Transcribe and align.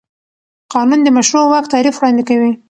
قانون 0.73 0.99
د 1.03 1.07
مشروع 1.17 1.45
واک 1.47 1.65
تعریف 1.73 1.95
وړاندې 1.97 2.23
کوي. 2.29 2.51